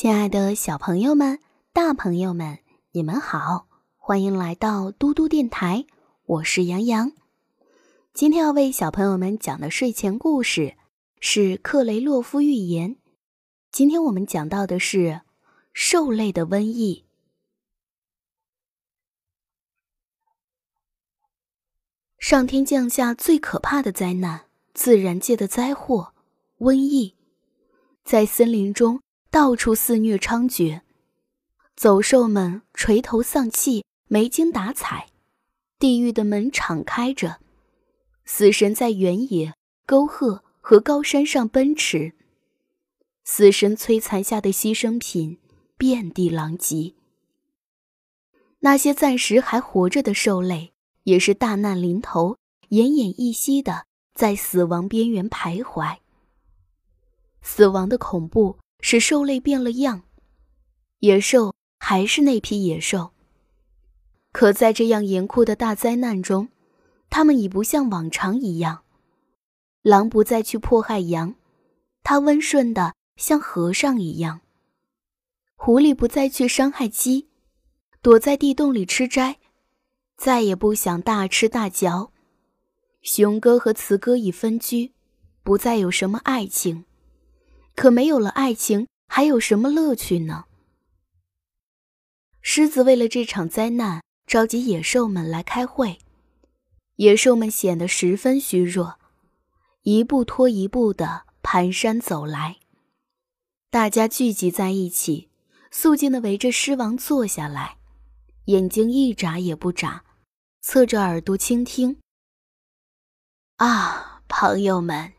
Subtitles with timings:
[0.00, 1.40] 亲爱的小朋友们、
[1.74, 2.60] 大朋友们，
[2.92, 3.68] 你们好，
[3.98, 5.84] 欢迎来到嘟嘟电台，
[6.24, 7.12] 我是杨洋。
[8.14, 10.74] 今天要为小朋友们讲的睡前故事
[11.20, 12.96] 是克雷洛夫寓言。
[13.70, 15.20] 今天我们讲到的是
[15.74, 17.04] 兽类的瘟疫。
[22.18, 26.14] 上天降下最可怕的灾难，自然界的灾祸——
[26.60, 27.16] 瘟疫，
[28.02, 29.02] 在森林中。
[29.30, 30.80] 到处肆虐猖獗，
[31.76, 35.06] 走兽们垂头丧气、没精打采。
[35.78, 37.38] 地狱的门敞开着，
[38.24, 39.54] 死神在原野、
[39.86, 42.14] 沟壑和高山上奔驰。
[43.22, 45.38] 死神摧残下的牺牲品
[45.78, 46.94] 遍地狼藉。
[48.58, 50.72] 那些暂时还活着的兽类，
[51.04, 52.36] 也是大难临头、
[52.70, 55.98] 奄奄一息的，在死亡边缘徘徊。
[57.40, 58.58] 死亡的恐怖。
[58.80, 60.02] 使兽类变了样，
[61.00, 63.12] 野兽还是那批野兽。
[64.32, 66.48] 可在这样严酷的大灾难中，
[67.08, 68.82] 它们已不像往常一样。
[69.82, 71.34] 狼不再去迫害羊，
[72.02, 74.40] 它温顺的像和尚一样。
[75.56, 77.28] 狐狸不再去伤害鸡，
[78.02, 79.38] 躲在地洞里吃斋，
[80.16, 82.12] 再也不想大吃大嚼。
[83.02, 84.92] 雄哥和雌哥已分居，
[85.42, 86.84] 不再有什么爱情。
[87.80, 90.44] 可没有了爱情，还有什么乐趣呢？
[92.42, 95.98] 狮子为了这场灾难，召集野兽们来开会。
[96.96, 99.00] 野兽们显得十分虚弱，
[99.80, 102.58] 一步拖一步的蹒跚走来。
[103.70, 105.30] 大家聚集在一起，
[105.70, 107.78] 肃静的围着狮王坐下来，
[108.44, 110.04] 眼睛一眨也不眨，
[110.60, 111.96] 侧着耳朵倾听。
[113.56, 115.14] 啊，朋友们！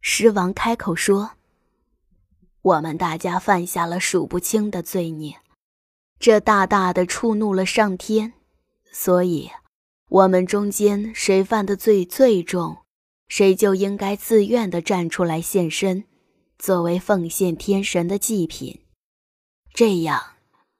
[0.00, 1.35] 狮王开口说。
[2.66, 5.36] 我们大家犯下了数不清的罪孽，
[6.18, 8.32] 这大大的触怒了上天，
[8.92, 9.52] 所以，
[10.08, 12.78] 我们中间谁犯的罪最重，
[13.28, 16.06] 谁就应该自愿的站出来献身，
[16.58, 18.80] 作为奉献天神的祭品。
[19.72, 20.32] 这样，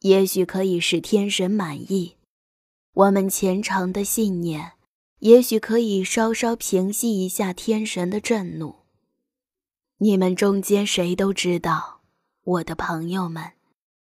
[0.00, 2.16] 也许可以使天神满意。
[2.94, 4.72] 我们虔诚的信念，
[5.18, 8.83] 也许可以稍稍平息一下天神的震怒。
[10.04, 12.02] 你们中间谁都知道，
[12.42, 13.52] 我的朋友们，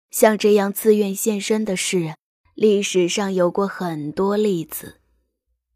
[0.09, 2.15] 像这样自愿献身的事，
[2.55, 4.99] 历史上有过很多例子。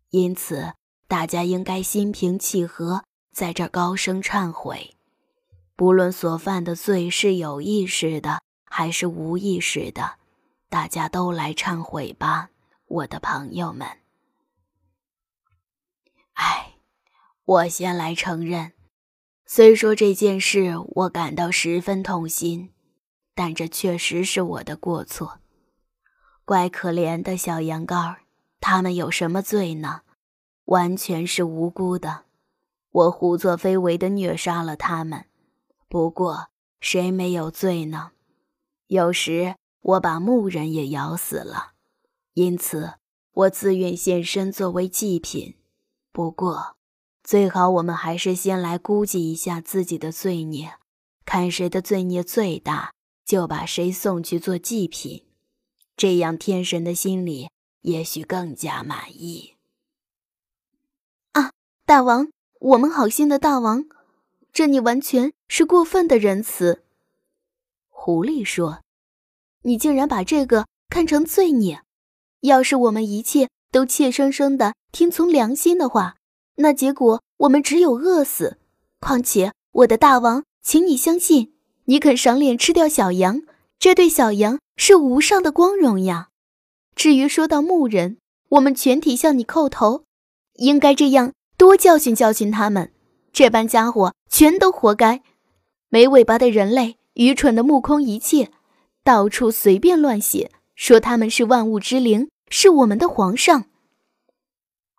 [0.10, 0.74] 因此，
[1.08, 4.96] 大家应该心平气和，在这高声忏悔。
[5.76, 10.16] 不论所犯的罪是有意识的还是无意识的，
[10.68, 12.50] 大家都来忏悔吧，
[12.88, 13.88] 我的朋友们。
[16.34, 16.74] 哎，
[17.46, 18.74] 我先来承认。
[19.50, 22.74] 虽说这件事我感到十分痛心，
[23.34, 25.40] 但这确实是我的过错。
[26.44, 28.18] 怪可怜的小羊羔，
[28.60, 30.02] 他们有什么罪呢？
[30.66, 32.26] 完全是无辜的。
[32.92, 35.28] 我胡作非为的虐杀了他们。
[35.88, 36.48] 不过
[36.82, 38.12] 谁没有罪呢？
[38.88, 41.72] 有时我把牧人也咬死了，
[42.34, 42.96] 因此
[43.32, 45.56] 我自愿献身作为祭品。
[46.12, 46.77] 不过。
[47.28, 50.76] 最好我们还是先来估计一下自己的罪孽，
[51.26, 52.94] 看谁的罪孽最大，
[53.26, 55.26] 就把谁送去做祭品，
[55.98, 57.50] 这样天神的心里
[57.82, 59.56] 也许更加满意。
[61.34, 61.52] 啊，
[61.86, 62.30] 大王，
[62.62, 63.84] 我们好心的大王，
[64.54, 66.86] 这你完全是过分的仁慈。
[67.90, 68.82] 狐狸说
[69.64, 71.84] ：“你竟然把这个看成罪孽，
[72.40, 76.14] 要是我们一切都怯生生的听从良心的话。”
[76.58, 78.58] 那结果我们只有饿死。
[79.00, 81.54] 况且我的大王，请你相信，
[81.86, 83.42] 你肯赏脸吃掉小羊，
[83.80, 86.30] 这对小羊是无上的光荣呀。
[86.96, 88.18] 至于说到牧人，
[88.50, 90.04] 我们全体向你叩头，
[90.56, 92.92] 应该这样多教训教训他们。
[93.32, 95.22] 这般家伙全都活该。
[95.90, 98.52] 没尾巴的人类，愚蠢的目空一切，
[99.04, 103.66] 到处随便乱写，说他们是万物之灵，是我们的皇上。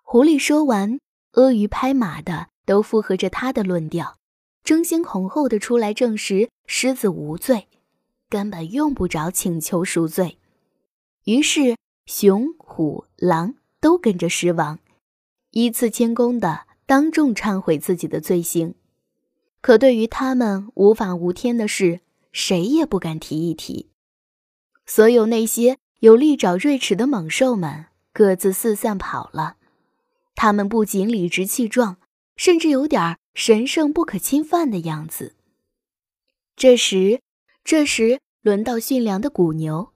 [0.05, 1.01] 狐狸说完。
[1.33, 4.17] 阿谀拍马的都附和着他的论调，
[4.65, 7.69] 争先恐后的出来证实狮子无罪，
[8.29, 10.39] 根本用不着请求赎罪。
[11.25, 11.77] 于是
[12.07, 14.79] 熊、虎、狼都跟着狮王，
[15.51, 18.75] 依次谦恭的当众忏悔自己的罪行。
[19.61, 22.01] 可对于他们无法无天的事，
[22.33, 23.91] 谁也不敢提一提。
[24.87, 29.58] 所有那些有利爪锐齿的猛兽们各自四散跑了。
[30.41, 31.97] 他们不仅理直气壮，
[32.37, 35.35] 甚至有点神圣不可侵犯的样子。
[36.55, 37.23] 这时，
[37.65, 39.89] 这时轮到驯良的古牛，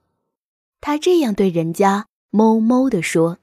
[0.81, 3.37] 他这样对人家哞哞地说：“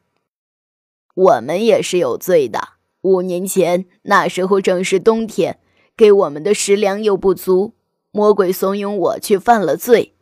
[1.16, 2.74] 我们也是有罪的。
[3.00, 5.58] 五年前那时候正是冬天，
[5.96, 7.72] 给我们的食粮又不足，
[8.10, 10.12] 魔鬼怂恿我去犯了罪。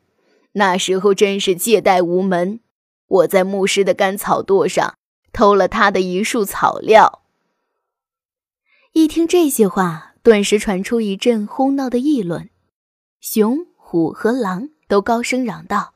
[0.52, 2.60] 那时候真是借贷无门，
[3.08, 4.96] 我在牧师的干草垛上
[5.32, 7.22] 偷了他的一束草料。”
[8.92, 12.50] 一听这些话，顿时传出一阵哄闹的议论。
[13.20, 15.92] 熊、虎和狼都高声嚷道：“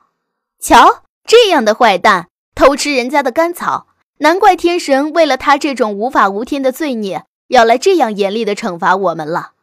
[0.59, 3.87] 瞧，这样的坏蛋偷吃人家的干草，
[4.19, 9.53] 难怪天神为了他这种无法无天的罪孽，要来这样严厉的惩罚我们了。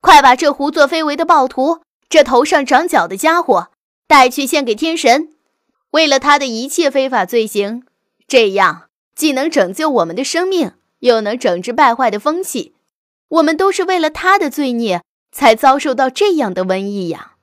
[0.00, 3.70] 快把这胡作非为的暴徒，这头上长角的家伙
[4.06, 5.34] 带去献给天神，
[5.90, 7.84] 为了他的一切非法罪行，
[8.26, 8.87] 这样
[9.18, 12.76] 既能拯救我们的生命，又能整治败坏的风气。”
[13.26, 17.36] 我们都是为了他的罪孽才遭受到这样的瘟疫呀。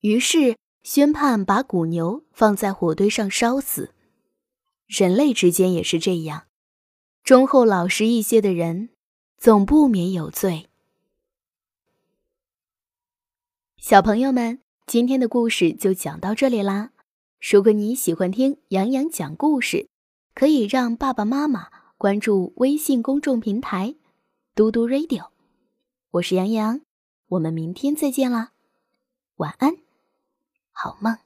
[0.00, 3.92] 于是宣判把古牛放在火堆上烧死。
[4.86, 6.44] 人类之间也是这样，
[7.24, 8.90] 忠厚老实一些的人
[9.36, 10.68] 总不免有罪。
[13.76, 16.92] 小朋友们，今天的故事就讲到这里啦。
[17.40, 19.88] 如果你喜欢听杨洋讲故事，
[20.34, 21.68] 可以让爸爸妈妈。
[21.96, 23.96] 关注微信公众平台
[24.54, 25.30] “嘟嘟 radio”，
[26.12, 26.80] 我是杨洋，
[27.28, 28.52] 我们明天再见啦，
[29.36, 29.78] 晚安，
[30.70, 31.16] 好梦。